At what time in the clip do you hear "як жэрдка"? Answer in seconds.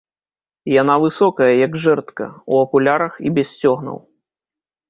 1.65-2.25